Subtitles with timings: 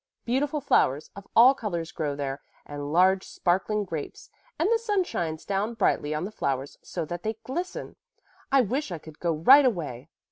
[0.25, 5.45] Beautiful flowers of all colors grow there and large sparkling grapes, and the sun shines
[5.45, 7.95] down brightly on the flowers so that they glisten!
[8.51, 10.09] I wish I could go right away!'